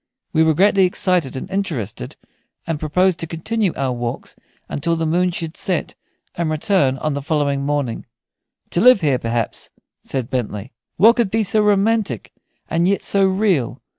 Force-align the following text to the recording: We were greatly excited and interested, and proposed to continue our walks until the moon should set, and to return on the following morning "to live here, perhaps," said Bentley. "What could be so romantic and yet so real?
We 0.33 0.41
were 0.41 0.55
greatly 0.55 0.85
excited 0.85 1.35
and 1.35 1.47
interested, 1.51 2.15
and 2.65 2.79
proposed 2.79 3.19
to 3.19 3.27
continue 3.27 3.71
our 3.75 3.91
walks 3.93 4.35
until 4.67 4.95
the 4.95 5.05
moon 5.05 5.29
should 5.29 5.55
set, 5.55 5.93
and 6.33 6.47
to 6.47 6.51
return 6.51 6.97
on 6.97 7.13
the 7.13 7.21
following 7.21 7.63
morning 7.63 8.07
"to 8.71 8.81
live 8.81 9.01
here, 9.01 9.19
perhaps," 9.19 9.69
said 10.01 10.31
Bentley. 10.31 10.71
"What 10.97 11.17
could 11.17 11.29
be 11.29 11.43
so 11.43 11.61
romantic 11.61 12.31
and 12.67 12.87
yet 12.87 13.03
so 13.03 13.25
real? 13.27 13.79